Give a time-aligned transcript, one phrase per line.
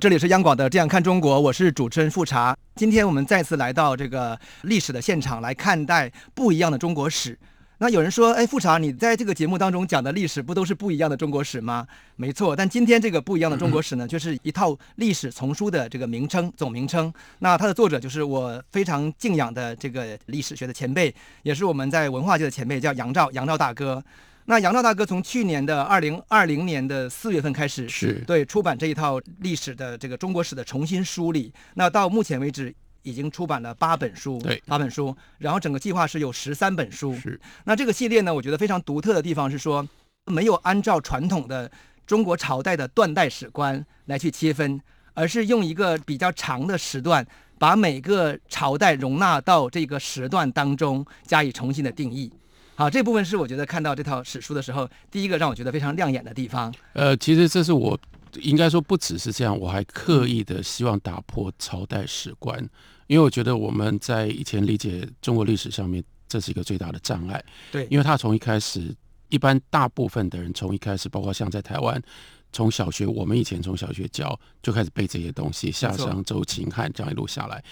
[0.00, 2.56] 这里是央广的《这样看中国》，我是主持人富察。
[2.74, 7.38] 今天我们再次来到这个历史的现场，来看待不一样的中国史。
[7.76, 17.12] 那有人说：“哎，富察，你在这个节目当中讲的历史，不都是不一样的中国史吗？”没错，但今天这个不一样的中国史呢，就是一套历史丛书的这个名称总名称。
[17.40, 24.02] 那它的作者就是我非常敬仰的这个历史学的前辈，也是我们在文化界的前辈，叫杨照，杨照大哥。
[24.50, 31.54] 那杨照大哥从去年的二零二零年的四月份开始，是对出版这一套历史的这个中国史的重新梳理。
[31.74, 35.16] 那到目前为止已经出版了八本书，对，八本书。
[35.38, 37.14] 然后整个计划是有十三本书。
[37.14, 37.40] 是。
[37.62, 39.88] 那这个系列呢，我觉得非常独特的地方是说，
[40.26, 41.70] 没有按照传统的
[42.04, 44.80] 中国朝代的断代史观来去切分，
[45.14, 47.24] 而是用一个比较长的时段，
[47.56, 52.32] 把每个朝代容纳到这个时段当中，加以重新的定义。
[52.80, 56.74] 好，这部分是我觉得看到这套史书的时候，第一个让我觉得非常亮眼的地方。
[56.94, 58.00] 呃，其实这是我
[58.36, 62.58] 应该说不只是这样，我还刻意的希望打破朝代史观，
[63.06, 67.44] 因为我觉得我们在以前理解中国历史上面，这是一个最大的障碍。
[67.70, 68.96] 对，因为他从一开始，
[69.28, 72.02] 一般大部分的人从一开始，包括像在台湾，
[72.50, 77.62] 从小学我们以前从小学教就开始背这些东西，夏商周秦汉这样一路下来，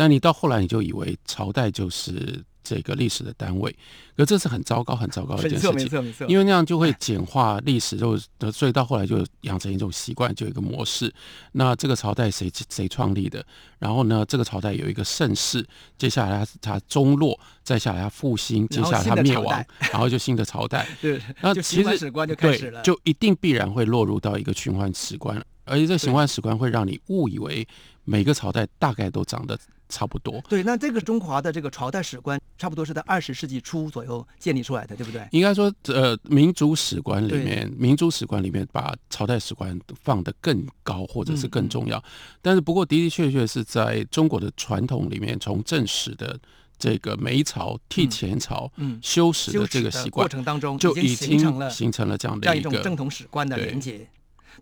[0.00, 2.42] 但你到后来你就以为朝代就是。
[2.62, 3.74] 这个历史的单位，
[4.14, 5.74] 可这是很糟糕、很糟糕的一件事情。
[5.74, 8.16] 没错，没错，因为那样就会简化历史，就
[8.52, 11.12] 所以到后来就养成一种习惯，就有一个模式。
[11.52, 13.44] 那这个朝代谁谁创立的？
[13.78, 15.66] 然后呢，这个朝代有一个盛世，
[15.98, 20.86] 接下来它它中落，再下来它复兴，接下来它灭亡，然后就新的朝代。
[21.00, 27.66] 对，那其实史观就开始了，就一定必然会落入到一个循环史观，而且这循环史观会让你误以为
[28.10, 29.56] 每个朝代大概都长得。
[29.92, 35.26] 差不多，对，那这个中华的这个朝代史观，差不多是在二十世纪初左右建立出来的，对不对？
[35.32, 41.98] 应该说，呃，民族史观里面，民族史观里面把朝代史观放得更高，或者是更重要。
[41.98, 42.02] 嗯、
[42.40, 46.38] 但是，不过的的确确是在中国的传统里面，从正史的
[46.78, 54.06] 这个梅朝替前朝嗯修史的这个习惯过程当中，就已经形成了形成了这样的一个正统史观的连接。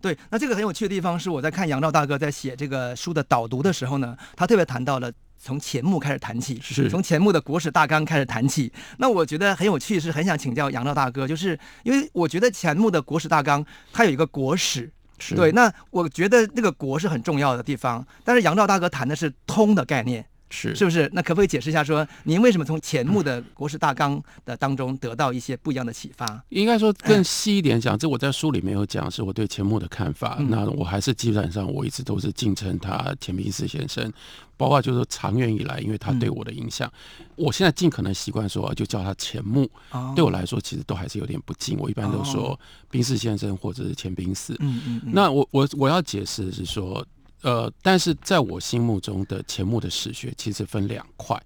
[0.01, 8.71] 对，那这个很有趣的地方是，我在看杨照大哥在写这个书的导读的时候呢，他特别谈到了从钱穆开始谈起，是从钱穆的国史大纲开始谈起。
[8.97, 20.25] 那我觉得很有趣，是很想请教杨照大哥，就是因为我觉得钱穆的国史大纲它有一个国史，是对，那我觉得那个国是很重要的地方，但是杨照大哥谈的是通的概念。
[20.49, 21.09] 是是不是？
[21.13, 26.43] 那可不可以解释一下，说您为什么从钱穆的国史大纲的当中得到一些不一样的启发？
[26.49, 30.37] 应该说更细一点讲，这我在书里没有讲，是我对钱穆的看法。
[30.39, 34.11] 嗯、那我还是基本上我一直都是敬称他钱宾斯先生，
[34.57, 39.69] 包括就是说长远以来，因为他对我的影响，嗯、我现在尽可能习惯说就叫他钱穆。
[39.91, 41.77] 哦、对我来说，其实都还是有点不敬。
[41.77, 44.55] 我一般都说宾斯先生或者是钱宾斯。
[44.59, 45.01] 嗯嗯。
[45.05, 47.05] 那我我我要解释的是说。
[47.41, 51.41] 呃，但是在我心目中的钱穆的史学其实分两块。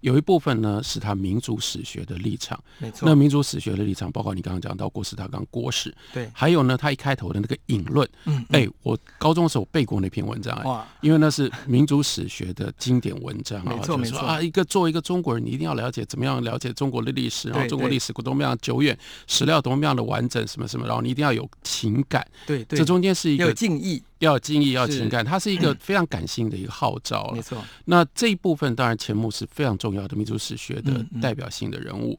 [0.00, 3.00] 有一部分呢是他民族史学的立场，没错。
[3.08, 6.30] 那民族史学的立场包括你刚刚讲到郭史大纲国史，对。
[6.32, 24.00] 还有呢，他一开头的那个引论，嗯，哎、欸，我高中的时候背过那篇文章、欸，哇，因为那是民族史学的经典文章啊，没错没错啊，一个作为一个中国人，你一定要了解怎么样了解中国的历史，然后中国历史多么样久远，史料多么样的完整，什么什么，然后你一定要有情感，对对，这中间是一个敬意。
[24.18, 27.30] 要有敬意，要有情感，它是一个非常感性的一个号召。
[27.34, 32.18] 没错，那这一部分当然钱穆是非常重要的民族史学的代表性的人物。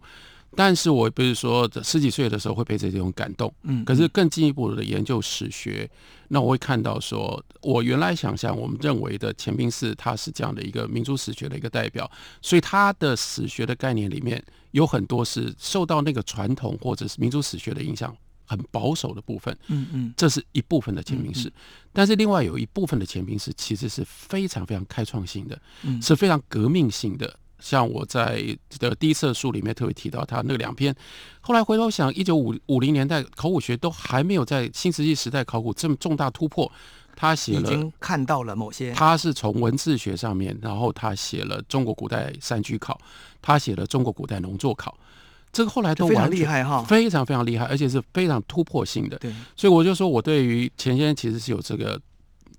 [0.55, 5.87] 但是我不是说十几岁的时候会被这种感动，嗯，可是更进一步的研究史学，
[6.29, 12.09] 那我会看到说，我原来想象我们认为的钱宾斯他是这样的一个民族史学的一个代表，
[12.41, 18.15] 所以他的史学的概念里面有很多是受到那个传统或者是民族史学的影响。
[18.49, 21.53] 很保守的部分，嗯嗯，这是一部分的钱宾斯，
[21.93, 27.31] 但是另外有一部分的钱宾斯其实是非常非常开创性的，嗯，是非常革命性的。
[27.59, 28.41] 像我在
[28.79, 30.95] 的第一册书里面特别提到他那两篇，
[31.41, 36.71] 后来回头想，一九五五零年代考古学都还没有在新石器时代考古这么重大突破，
[37.15, 42.99] 他写了，已经看到了某些，他是从文字学上面，然后他写了中国古代山居考，
[43.41, 44.97] 他写了中国古代农作考。
[45.51, 49.17] 这个后来都非常厉害哈，非常非常厉害，而且是非常突破性的。
[49.17, 51.99] 对，所以我就说，我对于钱先生其实是有这个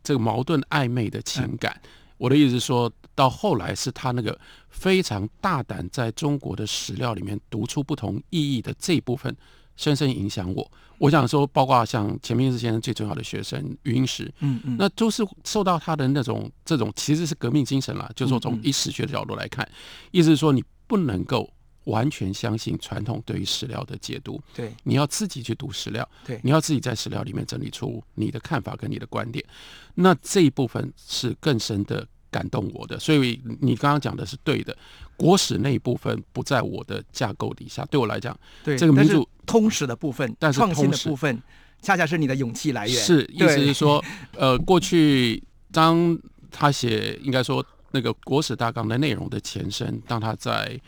[0.03, 1.81] 这个矛盾暧昧的情感。
[2.19, 4.39] 我的意思是说到后来是他那个
[4.69, 9.35] 非常大胆，在中国的史料里面读出不同意义的这一部分，
[9.77, 10.71] 深深影响我。
[10.99, 18.11] 我想说，包括像钱明志先生最重要的学生余英时，嗯嗯，那都是受到他的那种这种其实是革命精神啦。
[18.15, 19.67] 就是说从以史学的角度来看，
[20.11, 21.49] 意思是说你不能够
[21.91, 29.45] 完全相信传统对于史料的解读，对，你要自己去读史料，对，你要自己在史料里面整理出你的看法跟你的观点。
[29.97, 34.77] 那这一部分是更深的感动我的，所以你刚刚讲的是对的。
[35.17, 38.35] 国史那一部分不在我的架构底下，对我来讲，
[38.65, 41.43] 对这个民主通史的部分，但是创新的部分，
[41.83, 42.97] 恰恰是你的勇气来源。
[42.97, 44.03] 是，意思是说，
[44.33, 46.19] 呃，过去当
[46.51, 50.81] 他写应该说那个国史大纲的内容的前身，当他在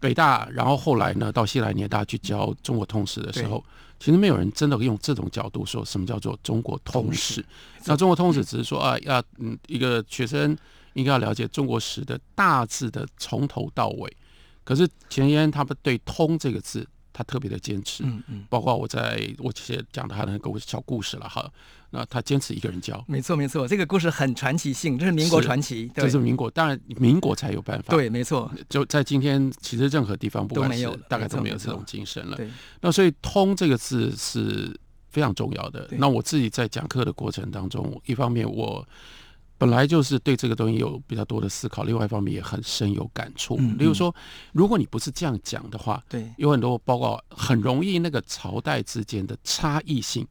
[0.00, 3.64] 北大，然后后来呢到西南联大去教中国通史的时候，
[3.98, 7.44] 其实没有人真的用这种角度说什么叫做中国通史。
[7.84, 10.56] 那中国通史只是说啊，要嗯一个学生。
[10.96, 14.16] 应该要了解中国史的大致的从头到尾，
[14.64, 18.04] 可是前言他们对“通”这个字，他特别的坚持。
[18.04, 21.50] 嗯嗯，包括我在我写讲的他的那个小故事了哈，
[21.88, 23.02] 那他坚持一个人教。
[23.08, 27.94] 没错没错，这个故事很传奇性，这是民国传奇，这是民国，当然民国才有办法。
[27.94, 32.36] 对，没错，就在今天，其实任何地方不管是大概都没有这种精神了。
[32.36, 32.50] 对，
[32.82, 34.78] 那所以“通”这个字是
[35.08, 35.88] 非常重要的。
[35.92, 38.86] 那我自己在讲课的过程当中，一方面我。
[39.58, 43.56] 本来就是对这个东西有比较多的思考，另外一方面也很深有感触。
[43.78, 44.14] 例如说，
[44.52, 50.26] 如果你不是这样讲的话，对，有很多报告很容易那个朝代之间的差异性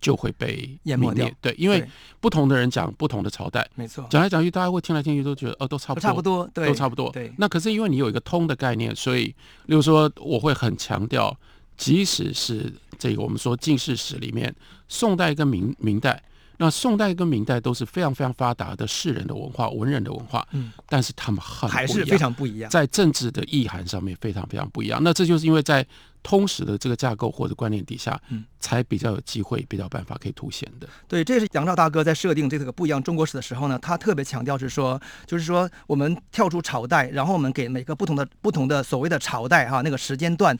[0.00, 1.30] 就会被淹没掉。
[1.40, 1.88] 对，因为
[2.20, 7.12] 不同的人讲不同的朝代，没错，讲来讲去，大家会听来听去都觉得哦，都差不多，差不多，对，都差不多。
[7.12, 9.26] 对，那可是因为你有一个通的概念，所以
[9.66, 11.36] 例如说，我会很强调，
[11.76, 14.52] 即使是这个我们说近世史里面，
[14.88, 16.20] 宋代跟明明代。
[16.58, 25.00] 那宋代跟明代都是非常非常发达的士人的文化、文人的文化，嗯，但是他们很还是非常不一样，在政治的意涵上面非常非常不一样。
[25.02, 25.86] 那这就是因为在
[26.22, 30.88] 通史的这个架构或者观念底下，嗯，才比较有机会、比较办法可以凸显的。
[31.06, 40.58] 对，这是杨照大哥在设定这个不一样中国史的时候呢，他特别强调是说，就是说我们跳出朝代，然后我们给每个不同的不同的所谓的朝代哈那个时间段。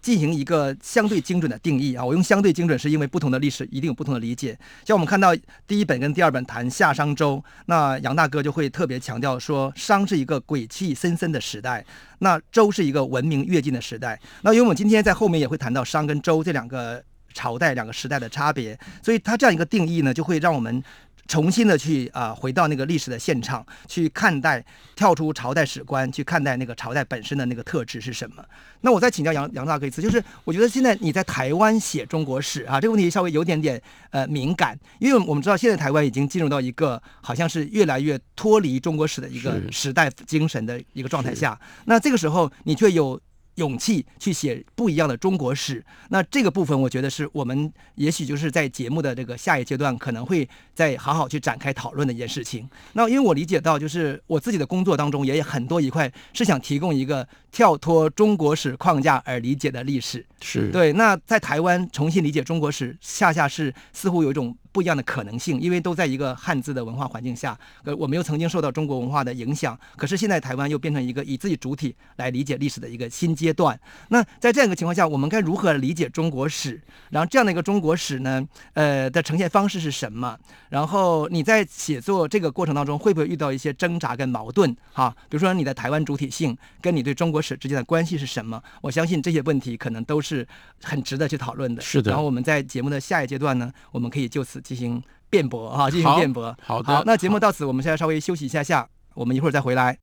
[0.00, 4.58] 进行一个相对精准的定义啊，我用相对精准是因为不同的历史一定有不同的理解。
[4.84, 5.34] 像我们看到
[5.66, 11.84] 第一本跟第二本谈夏商周，那杨大哥就会特别强调说，商是一个鬼气森森的时代，
[12.20, 14.18] 那周是一个文明跃进的时代。
[14.42, 17.02] 那因为我们今天在后面也会谈到商跟周这两个
[17.34, 20.82] 朝代、两个时代的差别，所以他这样一个定义呢，就会让我们。
[21.28, 24.64] 重新的去啊、回到那个历史的现场去看待，
[24.96, 28.42] 跳出朝代史观去看待那个朝代本身的那个特质是什么？
[28.80, 33.80] 那我再请教杨杨大哥一次，就是我觉得现在你在台湾写中国史啊，这个问题稍微有点点
[34.10, 43.20] 呃敏感，因为我们知道现在台湾已经进入到一个好像是越来越脱离中国史的一个时代精神的一个状态下，那这个时候你却有。
[43.58, 52.68] 勇气去写不一样的中国史，那这个部分我觉得是我们也许就是在节目的这个下一阶段可能会再好好去展开讨论的一件事情。
[52.94, 60.92] 那因为我理解到，就是我自己的工作当中也有很多一块是想提供一个跳脱中国史框架而理解的历史，是对。
[60.92, 64.56] 那在台湾重新理解中国史，恰恰是似乎有一种。
[64.72, 73.78] 不一样的可能性，因为都在一个汉字的文化环境下，呃，我们又曾经受到中国文化的影响，可是现在台湾又变成一个以自己主体来理解历史的一个新阶段。
[74.08, 76.80] 那在这样一个情况下，我们该如何理解中国史？
[77.10, 78.46] 然后这样的一个中国史呢？
[78.74, 80.38] 呃，的呈现方式是什么？
[80.68, 84.76] 然后你在写作这个过程当中，会不会遇到一些挣扎跟矛盾？
[84.92, 88.62] 哈，比如说你的台湾主体性跟你对中国史之间的关系是什么？
[88.82, 90.46] 我相信这些问题可能都是
[90.82, 91.82] 很值得去讨论的。
[91.82, 92.10] 是的。
[92.10, 94.58] 然后我们在节目的下一阶段呢，我们可以就此。
[94.68, 96.54] 进行辩驳哈，进行辩驳。
[96.62, 99.96] 好的，好，那节目到此，我们现在稍微休息一下下，我们一会儿再回来。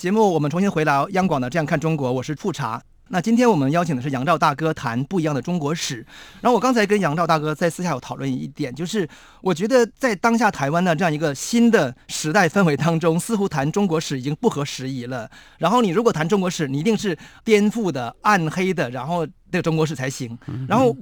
[0.00, 2.80] 节目我们重新回来，央广的《这样看中国》，我是富察。
[3.08, 5.96] 那今天我们邀请的是杨照大哥谈不一样的中国史。
[6.40, 9.06] 然后我刚才跟杨照大哥在私下有讨论一点，就是
[9.42, 15.30] 我觉得在当下台湾的这样一个新的时代氛围当中，似乎谈中国史已经不合时宜了。
[15.58, 17.14] 然后你如果谈中国史，你一定是
[17.44, 20.38] 颠覆的、暗黑的，然后这个中国史才行。
[20.66, 20.96] 然后。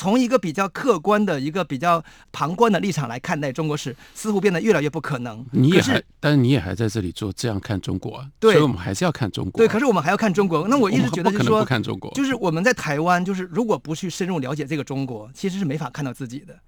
[0.00, 2.02] 从一个比较客观的一个比较
[2.32, 5.44] 旁观的立场来看待中国史，似乎变得越来越不可能。
[5.52, 8.26] 你也还，是但是你也还在这里做这样看中国啊？
[8.40, 9.58] 对，所以我们还是要看中国。
[9.58, 10.66] 对，可是我们还要看中国。
[10.68, 16.58] 那我一直觉得就是说，不看中国，就是我们在台湾，就是如果不去深入了解这个中国，其实是没法看到自己的。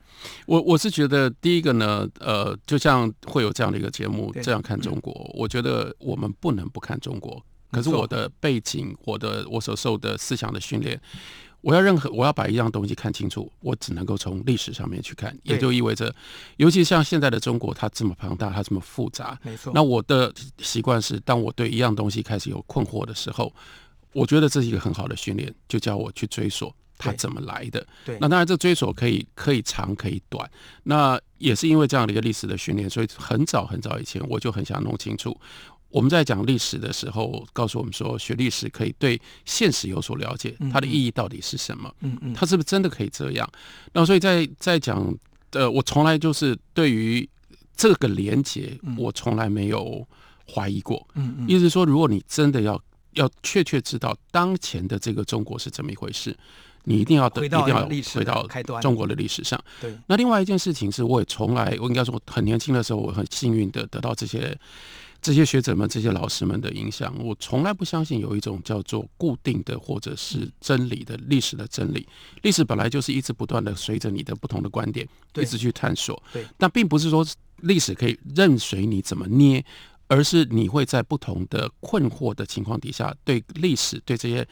[0.45, 7.43] 我我是觉得第一个呢，呃，就像会有这样的一个节目这样看中国，嗯，我觉得我们不能不看中国。
[7.71, 11.01] 可是我的背景，我的我所受的思想的训练，
[11.63, 16.15] 我要任何我要把一样东西看清楚，我只能够从历史上面去看，也就意味着，
[16.57, 19.73] 尤其像现在的中国，它这么庞大，它这么复杂，没错。
[19.75, 23.53] 那我的习惯是，当我对一样东西开始有困惑的时候，
[24.13, 27.87] 我觉得这是一个很好的训练，就叫我去追索它怎么来的。
[28.05, 28.19] 对。
[28.21, 30.51] 那当然，这追索可以可以长可以短。
[30.83, 35.37] 那也是因为这样的一个历史的训练，所以很早很早以前，我就很想弄清楚。
[35.93, 41.95] 我们在讲历史的时候，告诉我们说，学历史可以对现实有所了解，它的意义到底是什么？
[42.01, 43.47] 嗯嗯，它是不是真的可以这样？
[43.93, 45.15] 那所以在在讲，
[45.51, 47.29] 呃，我从来就是对于
[47.77, 50.07] 这个连结，我从来没有
[50.51, 51.07] 怀疑过。
[51.15, 52.83] 嗯嗯，意思是说，如果你真的要
[53.13, 56.35] 要确切知道当前的这个中国是怎么一回事，
[56.85, 58.47] 你一定要一定要回到
[58.81, 59.63] 中国的历史上。
[59.79, 59.95] 对。
[60.07, 64.59] 那另外一件事情是，我也从来，我应该说，很年轻的时候，我很幸运的得到这些。
[65.23, 72.07] 这些学者们、这些老师们的影响，我从来不相信有一种叫做固定的或者是真理的历史的真理。
[72.43, 76.21] 历史本来就是一直不断的随着你的不同的观点一直去探索。
[76.33, 77.25] 对，但并不是说
[77.59, 79.65] 历史可以任随你怎么捏，
[80.09, 84.47] 而是你会在不同的困惑的情况底下，对历史、对这些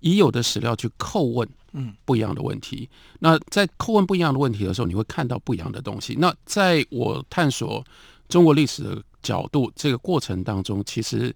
[0.00, 2.86] 已有的史料去叩问，嗯，不一样的问题。
[3.20, 6.14] 那在叩问不一样的问题的时候，你会看到不一样的东西。
[6.18, 7.82] 那在我探索
[8.28, 11.34] 中国历史的角度，这个过程当中，其实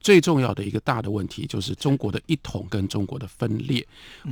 [0.00, 3.86] 最重要的一个大的问题就是中国的一统跟中国的分裂，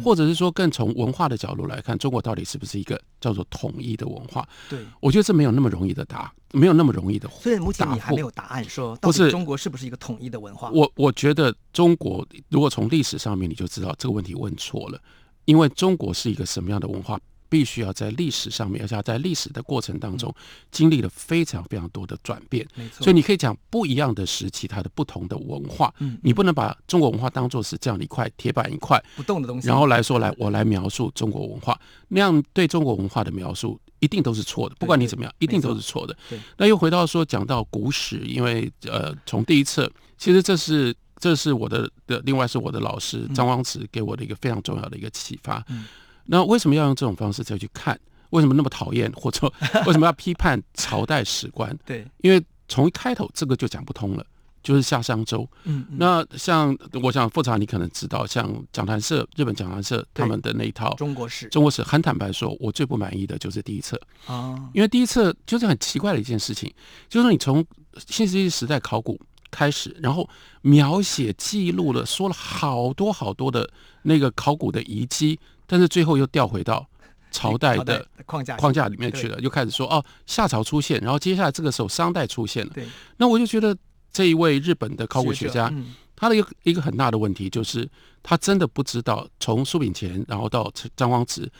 [0.05, 4.47] 或者是说更从文化的角度来看，中国到底是不是一个叫做统一的文化？
[4.69, 7.27] 对，我觉得这没有那么容易的答，没有那么容易的。
[7.31, 10.71] 所以目前你还没有答案说，不是中国是不是一个统一的文化？
[10.71, 15.01] 我我觉得中国如果从历史上面你就知道这个问题问错了，
[15.47, 17.19] 因为中国是一个什么样的文化？
[17.53, 20.35] 必须要在历史上面，而且要在历史的过程当中
[20.71, 22.67] 经历了非常非常多的转变。
[22.75, 23.05] 没错。
[23.05, 25.95] 所以你可以讲不一样的时期，它的不同的文化。
[25.99, 26.17] 嗯。
[26.23, 31.79] 你不能把中国文化当做是这样的一块铁板一块不动的东西，然后来说来我来描述中国文化，
[32.09, 34.75] 那样对中国文化的描述一定都是错的。
[34.77, 36.17] 不管你怎么样，一定都是错的。
[36.31, 36.41] 对。
[36.57, 45.63] 那又回到说讲到古史，因为呃，从第一册，其实这是这是我的的，另外是我的老师张光慈给我的一个非常重要的一个启发。
[45.69, 45.85] 嗯。
[46.27, 47.99] 那为什么要用这种方式再去看？
[48.31, 49.53] 为什么那么讨厌，或者
[49.85, 51.79] 为什么要批判朝代史观？
[51.85, 54.25] 对，因为从一开头这个就讲不通了，
[54.63, 55.47] 就是夏商周。
[55.65, 66.73] 嗯，嗯，那像我想复查，你可能知道，像讲坛社、日本讲坛社他们的那一套中国史，中国史很坦白说，我最不满意的就是第一册啊，因为第一册就是很奇怪的一件事情，
[67.11, 67.63] 就是你从
[68.09, 70.27] 新石器时代考古开始，然后
[70.63, 73.69] 描写记录了，说了好多好多的
[74.05, 75.39] 那个考古的遗迹。
[75.73, 76.87] 但是最后又调回到
[77.33, 82.73] 朝代的框架框架里面去了，又开始说哦，夏朝出现，然后接下来这个时候商代出现了。
[82.75, 82.87] 对，
[83.17, 83.75] 那我就觉得
[84.13, 85.73] 这一位日本的考古学家，
[86.15, 87.89] 他的一个一个很大的问题就是，
[88.23, 91.51] 他真的不知道从苏炳干然后到张光直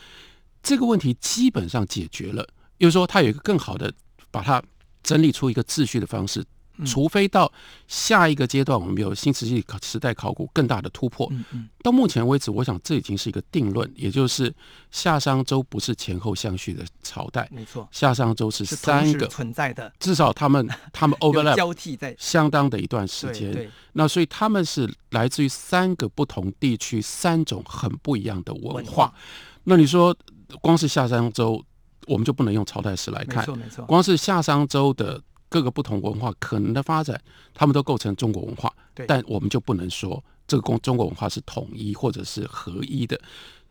[0.61, 3.91] 这个问题基本上解决了，就是说他有一个更好的
[4.29, 4.61] 把它
[5.01, 6.45] 整理出一个秩序的方式。
[6.85, 7.51] 除非到
[7.87, 11.31] 下一个阶段，我们有新石器时代考古更大的突破。
[11.83, 14.53] 到目前为止，我想这已经是一个定论，也就是
[14.89, 17.47] 夏商周不是前后相续的朝代。
[17.51, 23.71] 没错，夏商周是三个存在的，至少他们 他们 overlap 交替在相当的一段时间。
[23.91, 29.13] 那所以他们是来自于三个不同地区，三种很不一样的文化。
[29.65, 30.15] 那你说，
[30.61, 31.63] 光是夏商周，
[32.07, 33.41] 我们就不能用朝代史来看？
[33.41, 33.85] 没错，没错。
[33.85, 35.21] 光是夏商周的。
[35.53, 37.21] 各个不同文化可能的发展，
[37.53, 38.73] 他们都构成中国文化。
[38.95, 43.19] 对，但我们就不能说这个中中国文化是统一或者是合一的。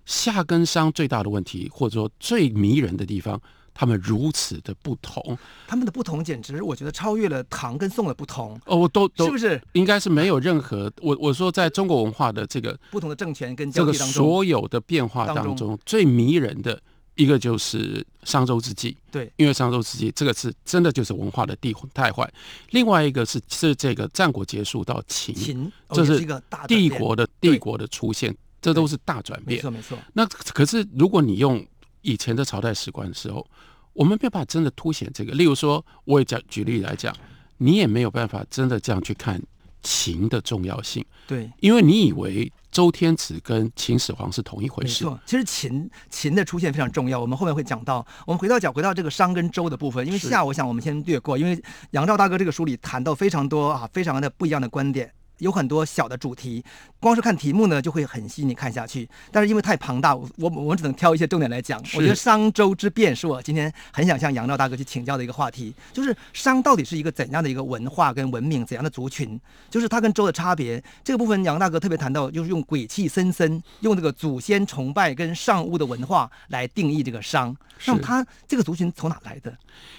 [0.06, 3.40] 夏跟商最大的问题，或者说最迷人的地方，
[3.74, 5.36] 他们如此的不同。
[5.66, 8.56] 他们的不同简直，我觉得超越了唐跟宋的不同。
[8.66, 9.60] 哦，我都都是不是？
[9.72, 16.80] 应该是没有任何我我说在中国文化的这个不同的政权跟这个所有的变化当中最迷人的。
[17.14, 22.31] 一个就是商周之际，对，因为商周之际这个是真的就是文化的地太坏。
[22.71, 26.25] 另外一个是是这个战国结束到秦，秦这是
[26.66, 29.59] 帝国的帝国的出现，这都是大转变。
[29.59, 29.99] 没错没错。
[30.14, 31.64] 那可是如果你用
[32.00, 33.47] 以前的朝代史观的时候，
[33.92, 35.33] 我们没有办法真的凸显这个。
[35.35, 37.14] 例如说，我也讲举例来讲，
[37.59, 39.40] 你也没有办法真的这样去看
[39.83, 41.04] 秦的重要性。
[41.26, 45.04] 对，因为你以为周天子跟秦始皇是同一回事。
[45.04, 48.04] 没错，其实秦秦的出现非常重要，我们后面会讲到。
[48.26, 55.12] 我们回到讲回到这个商跟周的部分，因为夏我想我们先略过，因为杨照大哥这个书里谈到非常多啊，非常的不一样的观点。
[55.38, 56.64] 有很多小的主题，
[57.00, 59.08] 光是看题目呢就会很吸引你看下去。
[59.30, 61.82] 但是因为太庞大，我我我只能挑一些重点来讲。
[61.94, 69.40] 我觉得商周之变是我今天很想向杨照大哥去请教的一个话题，就是商到底是一个怎样的一个文化跟文明，怎样的族群？
[69.68, 70.82] 就是它跟周的差别。
[71.02, 77.56] 这个部分杨大哥特别谈到，就是用鬼气森森，用这个祖先崇拜跟上巫的文化来定义这个商。
[77.86, 79.52] 那么它这个族群从哪来的？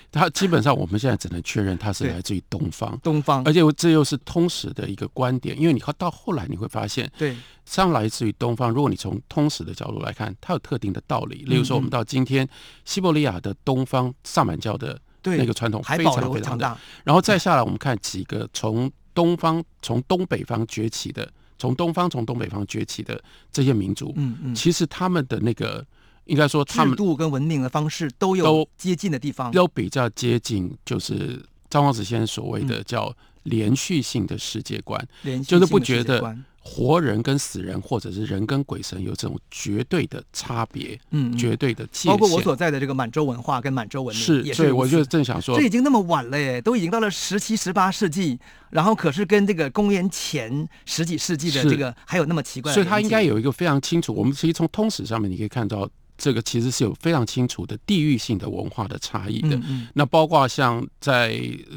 [0.09, 8.69] 它基本上我们现在只能确认它是来自于东方，东方，而且这又是通史的一个观点，因为你看到后来你会发现，对，上来自于东方。
[8.69, 11.45] 如果你从通史的角度来看，它有特定的道理。
[11.45, 12.45] 例如说，我们到今天
[12.83, 25.85] 西伯利亚的东方萨满教的那个传统非常非常大，然后再下来我们看几个从东方从东北方崛起的，从东方从东北方崛起的这些民族，嗯嗯，其实他们的那个。
[26.25, 33.11] 应该说，他们制度跟文明的方式都有接近的地方，都比较接近，就是张光子先生所谓的叫
[33.45, 35.07] 连续性的世界观，
[35.43, 42.11] 就是不觉得活人跟死人，或者是人跟鬼神有这种绝对的差别，嗯，绝对的界限。
[42.11, 48.37] 包括我所在的这个满洲文化跟满洲文明是，所以我就正想说，这已经那么晚了耶，都已经到了十七、十八世纪，
[48.69, 54.13] 然后可是跟这个公元前十几世纪的这个还有那么奇怪，所以他应该有一个非常清楚。
[54.13, 55.89] 我们其实从通史上面你可以看到。
[56.17, 59.55] 这个其实是有非常清楚的地域性的文化的差异的。
[59.57, 61.29] 嗯嗯、那包括像在，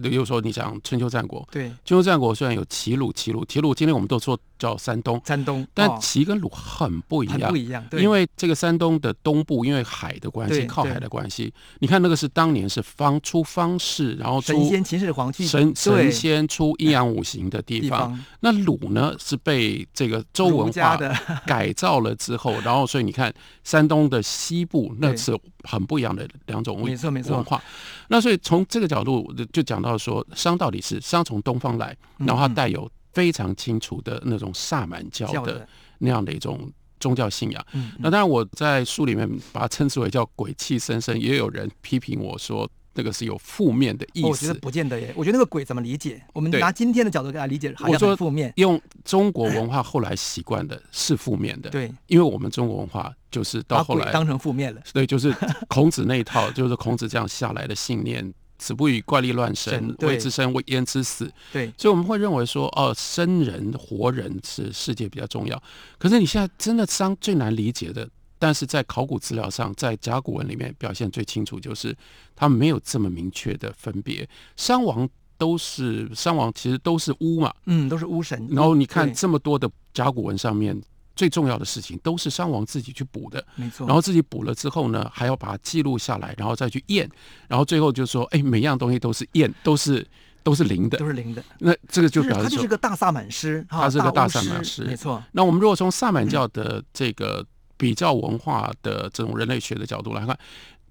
[0.03, 7.85] 比如说你讲春秋战国，对，春秋战国虽然有齐鲁、齐鲁、齐鲁，今天我们都说叫山东，山东，哦、但齐跟鲁很不一样，很不一样。
[7.91, 17.87] 对，因为这个山东的东部，因为海的关系，靠海的关系，你看那个是当年是方出方士，然后出神仙秦始皇去神神仙出阴阳五行的地方。
[17.87, 18.25] 地方。
[18.41, 21.17] 那鲁呢是被这个周文化的。
[21.47, 23.33] 改造了之后，然后所以你看
[23.65, 24.23] 山东的。
[24.27, 26.99] 西部那是很不一样的两种文
[27.29, 27.63] 文化，
[28.09, 37.67] 那所以从这个角度就讲到说，商到底是商从东方来，然后它带有非常清楚的那种萨满教的那样的一种宗教信仰。
[37.73, 42.71] 嗯那当然我在书里面把它称之为叫鬼气森森，也有人批评我说。
[42.99, 45.13] 那个是有负面的意思，我觉得不见得耶。
[45.15, 46.19] 我觉得那个鬼怎么理解？
[46.33, 48.51] 我们拿今天的角度给他理解，好像很负面。
[48.57, 54.81] 用中国文化后来习惯的是负面的，对，因为我们中国文化就是到后来当成负面了。
[54.95, 55.31] 对，就是
[55.69, 61.33] 孔子那一套，就是孔子这样下来的信念：子不语怪力乱神，谓之生，谓焉之死。
[61.53, 65.63] 对，所以我们会认为说，哦，生人活人是世界比较重要。
[65.99, 68.09] 可是你现在真的伤最难理解的。
[68.39, 71.97] 但是在考古资料上，在甲骨文里面表现最清楚，就是
[72.35, 74.29] 他们没有这么明确的分别。
[74.57, 78.47] 商王都是商王，其实都是巫嘛，嗯，都是巫神。
[78.51, 80.79] 然后你看这么多的甲骨文上面，
[81.17, 83.87] 最重要的事情都是商王自己去补的，没错。
[83.87, 87.11] 然后自己补了之后呢，还要把它记录下来，然后再去验，
[87.49, 90.07] 然后最后就说，哎，每样东西都是验，都是
[90.45, 91.43] 都是零的，都是零的。
[91.59, 95.21] 那这个就表示他就是个大萨满师，他是个大萨满师，没错。
[95.33, 97.41] 那我们如果从萨满教的这个。
[97.41, 97.47] 嗯
[97.79, 100.35] 比较文化的这种人类学的角度来看，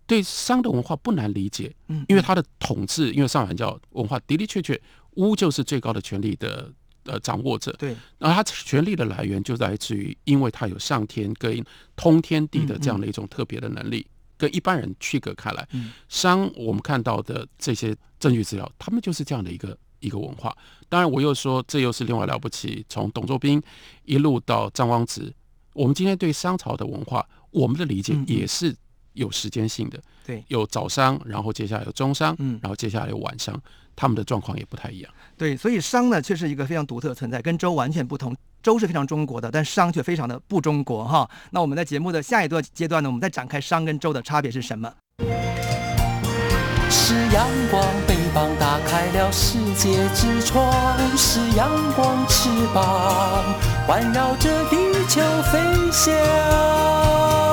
[0.06, 4.80] 对商的文化不难理解，嗯，因为他的统治，因为萨满教文化的的确确，
[5.16, 6.72] 巫就是最高的权力的
[7.06, 11.64] 呃掌握者，对，然后他权力的来源就来自于，因为他有上天跟
[11.96, 14.06] 通天地的这样的一种特别的能力，
[14.38, 15.68] 跟一般人区隔开来。
[16.10, 20.56] 商我们看到的这些证据资料，他们就是这样的一个一个文化。
[20.90, 23.62] 当然，我又说这又是另外了不起，从董作宾
[24.04, 25.34] 一路到张光直。
[25.74, 28.74] 我们今天对商朝的文化，我们的理解也是
[29.16, 30.00] 有时间性的。
[30.26, 33.60] 对，有早商，然后接下来有中商，嗯，然后接下来有晚商，
[33.96, 35.12] 他们的状况也不太一样。
[35.38, 38.36] 对，所以商呢，却是一个非常独特的存在，跟周完全不同。
[38.64, 41.30] 周是非常中国的，但商却非常的不中国哈。
[41.52, 44.92] 那我们在节目的下一段阶段呢，我们再展开商跟周的差别是什么？
[46.90, 53.44] 是阳光，翅膀打开了世界之窗，是阳光翅膀
[53.86, 54.76] 环绕着地
[55.08, 55.60] 球飞
[55.92, 57.45] 翔。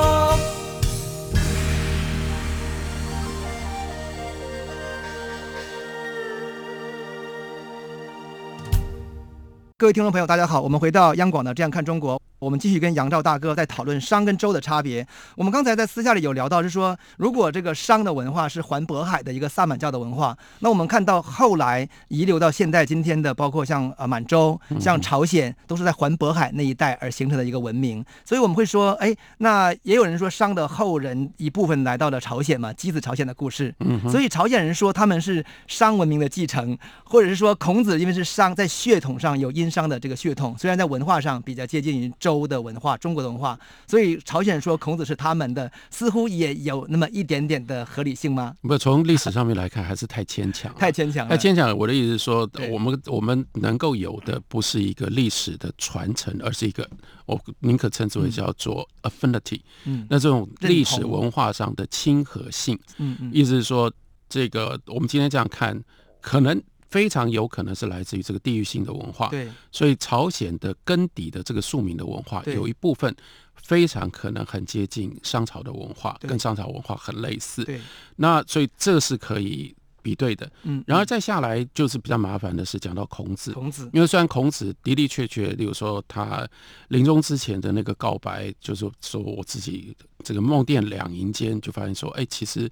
[9.83, 15.07] 各位听众朋友，大家好，我们回到央广的《这样看中国》，我们继续跟杨照大哥在讨论商跟周的差别。
[15.37, 28.05] 我们刚才在私下里有聊到，是说如果这个商的文化是环渤海的一个萨满教的文化，那我们看到后来遗留到现在今天的，包括像呃满洲、像朝鲜，都是在环渤海那一带而形成的一个文明。
[28.25, 33.75] 所以我们会说，哎，那也有人说商的后人一部分来到了朝鲜嘛，箕子朝鲜的故事。
[34.11, 39.73] 所以朝鲜人说他们是商文明的继承，或者是说孔子因为是商，在血统上有殷。
[39.73, 48.55] 商的这个血统虽然在文化上比较接近于周周的文化、中国的文化，所以朝鲜说孔子是他们的，似乎也有那么一点点的合理性吗？
[48.63, 51.77] 不，从历史上面来看，还是太牵强，太牵强，太牵强了。
[51.77, 56.89] 我的意思是说，我们我们能够有的不是一个历史的传承，而是一个
[57.27, 59.61] 我宁可称之为叫做 affinity。
[59.85, 63.93] 嗯，那这种历史文化上的亲和性，嗯嗯，意思是说，
[64.29, 65.83] 这个我们今天这样看，
[66.21, 66.63] 可能。
[66.93, 73.17] 非常有可能是来自于这个地域性的文化，对，所以朝鲜的根底的这个庶民的文化，有一部分
[73.57, 77.81] 非常可能很接近商朝的文化，跟商朝文化很类似，对。
[78.17, 80.85] 那所以这是可以比对的，嗯。
[80.87, 86.47] 然后再下来就是比较麻烦的是讲到孔子，孔子，因为虽然孔子的的确确，例如说他
[86.89, 92.71] 临终之前的那个告白，就是说我自己这个梦殿两营间，就发现说，哎，其实。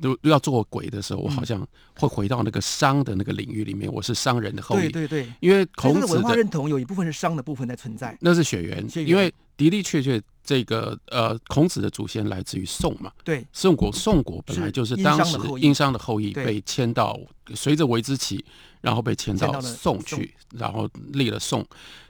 [0.00, 1.66] 都要做鬼的时候，我好像
[1.98, 3.90] 会回到那个商的那个领域里面。
[3.92, 5.32] 我是商人的后裔，对对对。
[5.40, 8.84] 因为孔子的文化认同有一部分是商的部分在存在，那是血缘。
[9.06, 13.12] 因为的的确确，这个呃，孔子的祖先来自于宋嘛。
[13.22, 17.18] 对，宋国，宋国本来就是当时殷商的后裔，被迁到
[17.54, 18.44] 随着微之起，
[18.80, 21.64] 然后被迁到宋去，然后立了宋。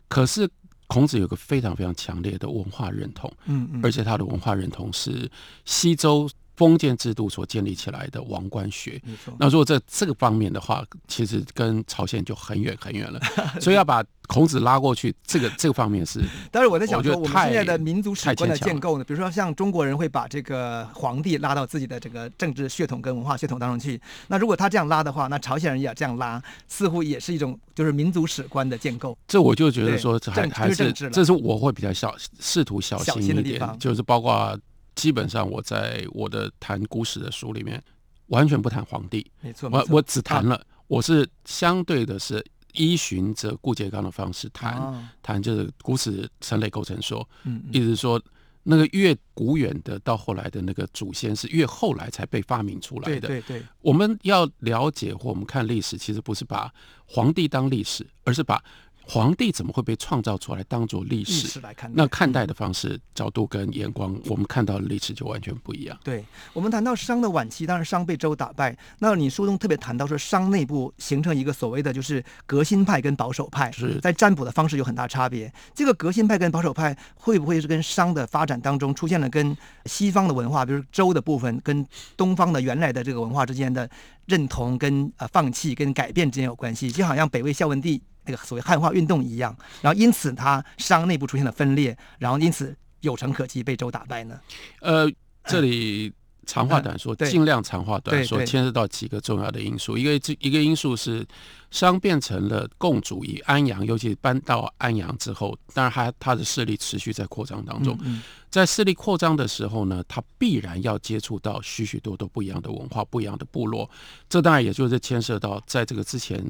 [0.08, 0.48] 可是
[0.86, 5.30] 孔子有个非常非常强烈的文化认同，嗯嗯，而且他的文化认同是
[5.66, 6.28] 西周。
[6.56, 9.00] 封建制度所建立起来的王冠学，
[9.38, 13.20] 那如果在这个方面的话，其实跟朝鲜就很远很远了。
[13.60, 16.22] 所以要把孔子拉过去，这个这个方面是。
[16.52, 24.00] 但是我在想说，我们现在的民族史观的建构呢，比如说像中国人会把这个皇帝拉到自己的这个政治血统跟文化血统当中去。
[24.28, 29.18] 那如果他这样拉的话，那朝鲜人也这样拉，似乎也是一种就是民族史观的建构。
[29.26, 34.56] 这我就觉得说，还还是这是我会比较小试图小心一点，就是包括。
[34.94, 37.82] 基本上，我在我的谈古史的书里面，
[38.26, 39.30] 完全不谈皇帝。
[39.40, 48.20] 没错，我我只谈了，我是相对的是依循着顾颉刚的方式谈谈，就是古史陈类构成说，嗯，意思是说，
[48.62, 53.28] 那个越古远的，到后来的那个祖先是越后来才被发明出来的。
[53.28, 56.72] 对对对，我们要了解或我们看历史，其实不是把
[57.04, 58.62] 皇帝当历史，而是把。
[59.06, 61.46] 皇帝怎么会被创造出来当做历史？
[61.46, 65.96] 史来看待，那看待的方式、角度跟眼光，我们看到的历史就完全不一样。
[66.02, 68.76] 对，我们谈到商的晚期，当然商被周打败。
[69.00, 75.52] 那你书中特别谈到说，商内部形成一个所谓的就是革新派跟保守派，是在占卜的方式有很大差别。
[75.74, 81.86] 这个革新派跟保守派会不会是跟商的发展当中出现了跟西方的文化，比如周的部分跟
[82.16, 83.88] 东方的原来的这个文化之间的
[84.24, 86.90] 认同跟呃放弃跟改变之间有关系？
[86.90, 88.02] 就好像北魏孝文帝。
[88.26, 94.40] 那个所谓汉化运动一样，然后因此他商内部出现了分裂，然后因此有成可期被周打败呢？
[94.80, 95.10] 呃，
[95.44, 96.12] 这里
[96.46, 99.96] 长话短说，尽量长话短说，牵涉到几个重要的因素。
[99.96, 101.26] 一个这一个因素是
[101.74, 107.96] 商变成了共主以安阳，尤其搬到安阳之后，当然他他的势力持续在扩张当中。
[108.02, 113.90] 嗯嗯在势力扩张的时候呢，他必然要接触到许许多多不一样的文化、不一样的部落。
[114.28, 116.40] 这当然也就是牵涉到，在这个之前，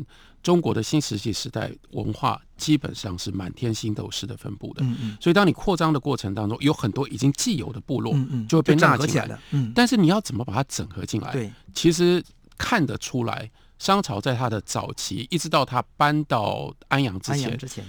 [0.42, 4.84] 中国的新石器时代文化基本上是满天星斗式的分布的。
[4.84, 5.16] 嗯嗯。
[5.18, 8.14] 所以，当你扩张的过程当中，有很多已经既有的部落，
[8.46, 9.38] 就会被纳进来。
[9.52, 9.72] 嗯。
[9.74, 11.32] 但是你要怎么把它整合进来？
[11.32, 11.50] 对。
[11.72, 12.22] 其实
[12.58, 17.84] 看得出来，商朝在它的早期，一直到他搬到安阳之前，之前，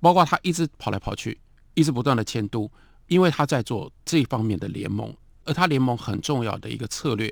[0.00, 1.38] 包括他一直跑来跑去，
[1.74, 2.70] 一直不断的迁都。
[3.06, 7.30] 因为他在做这方面的联盟，而他联盟很重要的一个策略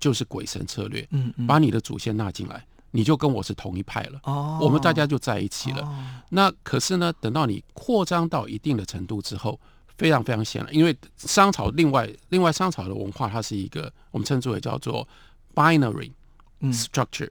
[0.00, 5.88] 就是鬼神策略，嗯，把你的祖先纳进来，你就跟我是同一派了，哦，我们大家就在一起了。
[6.30, 9.60] 那可是呢，等到你扩张到一定的程度之后，
[9.96, 15.06] 非常非常显然，因为商朝另外另外商朝的文化，它是一个我们称之为叫做
[15.54, 16.10] binary
[16.62, 17.30] structure，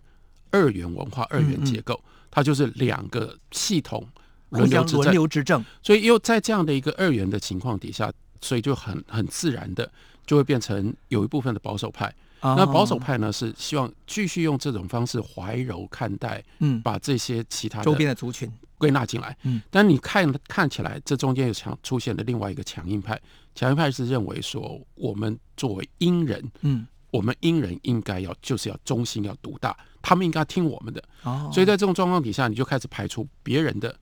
[0.52, 4.08] 二元文化、二元结构，它就是两个系统。
[4.52, 8.12] 轮流执轮流执政，所以又在这样的一个二元的情况底下，
[8.42, 9.90] 所以就很很自然的
[10.26, 12.14] 就会变成有一部分的保守派。
[12.42, 19.38] 哦、那保守派呢，是希望继续用这种方式怀柔看待，嗯，把这些其他周边的族群归纳进来。
[19.44, 23.18] 嗯，但你看看起来，这中间又强出现了另外一个强硬派。
[23.56, 31.04] 强硬派是认为说，我们作为英人，嗯，我们英人应该要就是要中心要独大，他们应该听我们的。
[31.24, 33.96] 哦，所以在这种状况底下，你就开始排除别人的。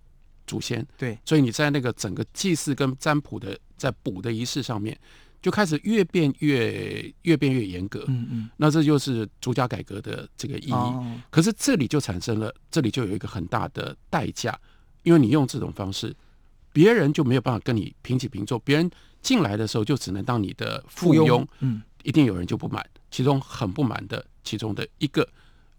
[0.47, 4.99] 祖先对，所以你在那个整个祭祀跟占卜的在卜的仪式上面，
[5.43, 8.03] 就开始越变越越变越严格。
[8.07, 10.71] 嗯嗯，那这就是儒家改革的这个意义。
[10.71, 14.59] 哦、可是这里就产生了，这里就有一个很大的代价，
[15.03, 16.15] 因为你用这种方式，
[16.73, 18.57] 别人就没有办法跟你平起平坐。
[18.57, 18.89] 别人
[19.21, 21.45] 进来的时候就只能当你的附庸。
[21.59, 25.29] 嗯，一定有人就不满，其中很不满的其中的一个，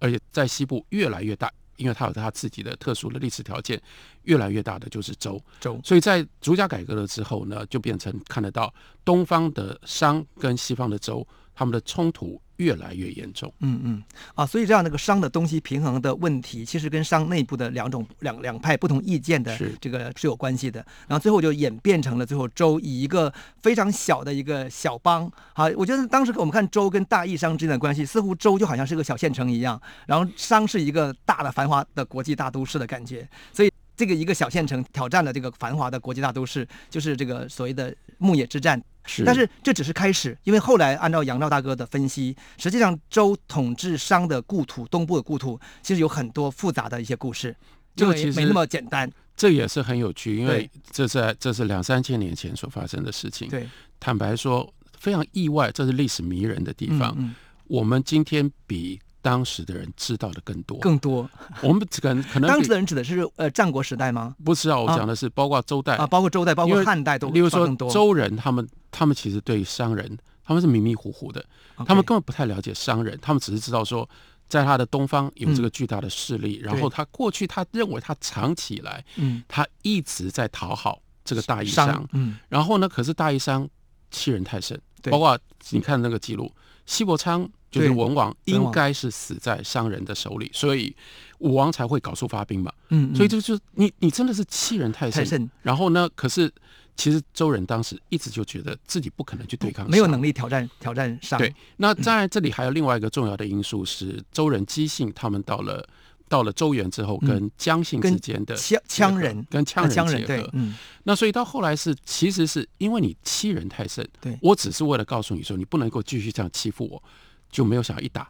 [0.01, 1.49] 而且在西部越来越大。
[1.77, 3.81] 因为它有它自己的特殊的历史条件，
[4.25, 5.43] 越来越大的就是州。
[5.61, 8.71] 州，所以在儒家改革了之后呢，就变成看得到
[9.03, 13.53] 东方的商跟西方的州，他们的冲突越来越严重。
[13.61, 14.03] 嗯嗯
[14.35, 20.85] 啊，所以这样那个商的东西平衡的问题，其实跟商内部的两种两两派不同意见的这个是有关系的。
[21.09, 25.31] 然后最后就演变成了最后州以一个非常小的一个小邦。
[25.55, 33.27] 好，我觉得当时我们看州跟大义商之间的关系，似乎州就好像是个小县城一样，然后商是一个大的繁华的国际大都市的感觉。
[33.53, 38.83] 所以这个一个小县城挑战了这个繁华的国际大都市，就是这个所谓的牧野之战。
[39.05, 47.55] 是，但是这只是开始，因为后来按照杨照大哥的分析，实际上周统治商的故土东部的故土，其实有很多复杂的一些故事，
[47.95, 49.11] 就其实没那么简单。
[49.37, 53.51] 这也是很有趣，因为这是这是两三千年前所发生的事情。
[53.51, 54.67] 对，坦白说
[54.99, 57.15] 非常意外，这是历史迷人的地方。
[57.19, 57.35] 嗯嗯，
[57.67, 58.99] 我们今天比。
[59.23, 61.29] 当时的人知道的更多，更多。
[61.63, 64.35] 我们可能可能当时的人指的是呃战国时代吗？
[64.45, 65.97] 不是啊，我讲的是包括周代。
[65.97, 67.29] 啊，包括周代，包括汉代都。
[67.31, 71.45] 例如说周人，他们他们其实对商人他们是迷迷糊糊的。
[71.87, 74.09] 他们根本不太了解商人，他们只是知道说，
[74.49, 83.69] 在他的东方有这个巨大的势力，嗯、然后他过去他认为他长期以来，嗯，他一直在讨好这个大义商，嗯，然后呢，可是大义商
[84.11, 84.81] 欺人太甚，
[85.11, 85.39] 包括
[85.71, 86.51] 你看那个记录，
[86.87, 87.49] 西伯昌。
[87.71, 90.95] 就是文王应该是死在商人的手里，所以
[91.39, 92.73] 武王才会搞出发兵嘛。
[92.89, 95.23] 嗯，嗯，所以就就你你真的是欺人太甚。
[95.23, 95.51] 太甚。
[95.63, 96.53] 然后呢，可是
[96.97, 101.39] 其实周人当时一直就觉得自己不可能去对抗，没有能力挑战挑战商。
[101.39, 105.89] 对，那在这里还有另外一个重要的因素是周人姬姓，他们到了
[106.29, 110.27] 到了周原之后，跟姜姓之间的羌羌人跟羌人结合。
[110.27, 110.75] 对，嗯。
[111.05, 117.03] 那所以到后来是其实是因为你欺人太甚，对，我只是为了告诉你说，你不能够继续这样欺负我。
[117.51, 118.29] 就没有想要一打，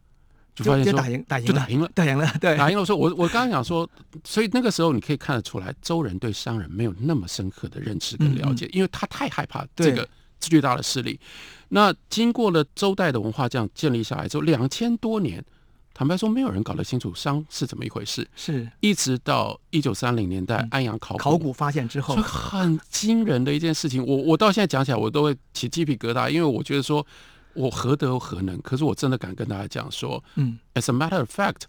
[0.55, 2.81] 就发现说就打赢，打赢就打赢了，打赢了，对，打赢了。
[2.81, 3.89] 我说我我刚刚讲说，
[4.25, 10.09] 所以那个时候你可以看得出来，周人对商人没有那么深刻的认识跟了解，因为他太害怕这个
[10.41, 11.21] 巨大的势力。
[11.69, 15.45] 那经过了周代的文化这样建立下来之后，两千多年，
[15.95, 24.05] 坦白说，没有人搞得清楚商是怎么一回事，是一直到一九三零年代安阳考古，考古发现之后，很惊人的一件事情。
[24.05, 27.07] 我我到现在讲起来，我都会起鸡皮疙瘩，因为我觉得说。
[27.55, 28.61] 我何德何能？
[28.63, 31.63] 可是我真的敢跟大家讲说，嗯，as a matter of fact，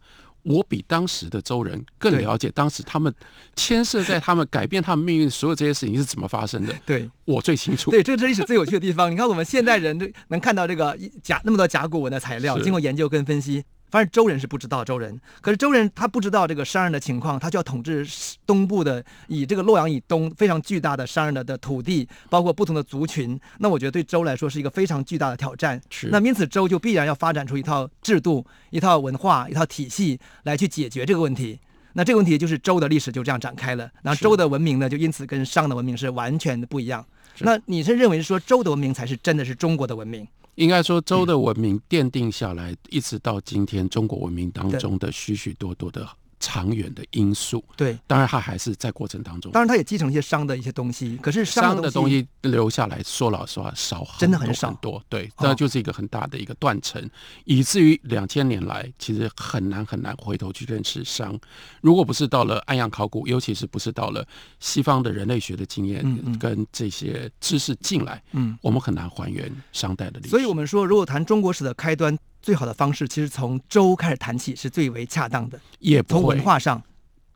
[0.43, 3.13] 我比当时的周人更了解当时他们
[3.55, 6.73] 牵涉在他们改变他们命运所有这些事情是怎么发生的。
[6.85, 7.91] 对，我最清楚。
[7.91, 9.11] 对，这个历史最有趣的地方。
[9.11, 13.63] 你看，我们现代人能看到这个甲那么多甲骨文的材料，经过研究跟分析。
[13.91, 18.07] 反正周人是不知道周人，可是周人他不知道这个商人的情况，他就要统治
[18.47, 23.37] 东部的以这个洛阳以东非常巨大的商人的的土地，包括不同的族群。
[23.59, 25.79] 那我觉得对周来说是一个非常巨大的挑战。
[25.89, 26.07] 是。
[26.07, 31.59] 那因此周就必然要发展出一套制度、一套文化、一套体系来去解决这个问题。
[31.93, 33.91] 那这个问题就是周的历史就这样展开了。
[34.01, 37.05] 然后周的文明呢，就因此跟商的文明是完全的不一样。
[37.39, 40.25] 那你是认为说周的文明才是真的是中国的文明？
[40.55, 46.07] 应该说，周的文明奠定下来，一直到今天，中国文明当中的许许多多的。
[46.41, 49.51] 长远的因素，对，当然他还是在过程当中。
[49.53, 55.01] 当然，他也继承一些商的一些东西，可是商的东西，留下来说老实话少，真的很少很多。
[55.07, 57.09] 对，那就是一个很大的一个断层，哦、
[57.45, 61.39] 以至于两千年来其实很难很难回头去认识商。
[61.79, 64.27] 如果不是到了安阳考古，尤其是不是到了
[64.59, 66.03] 西方的人类学的经验
[66.39, 70.31] 跟这些知识进来，嗯，我们很难还原商代的历史。
[70.31, 72.17] 所以我们说，如果谈中国史的开端。
[72.41, 76.81] 最好的方式其实从周开始谈起是最为恰当的，也不会，从文化上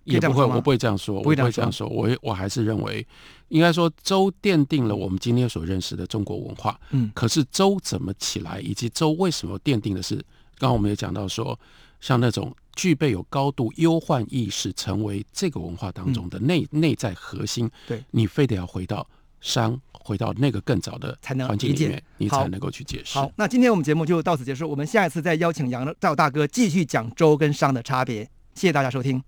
[0.04, 3.06] 也不会，我不会这样说，不会这样说，我我还是认为，
[3.50, 6.80] 应该说周奠定了我们今天所认识的中国文化。
[6.92, 10.16] 嗯，可是周怎么起来，以及周为什么奠定的是，
[10.58, 11.60] 刚刚我们也讲到说，
[12.00, 17.70] 像那种具备有高度忧患意识，成为这个文化当中的内、嗯、内在核心。
[17.88, 19.08] 对，你非得要回到
[19.46, 19.80] 商。
[20.08, 23.18] 回到那个更早的环境里面，你才能够去解释。
[23.18, 24.70] 好，那今天我们节目就到此结束。
[24.70, 28.24] 我们下一次再邀请杨赵大哥继续讲周跟商的差别。
[28.54, 29.24] 谢谢大家收听。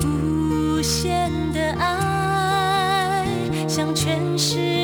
[0.00, 3.26] 无限的爱
[3.68, 4.75] 向全世界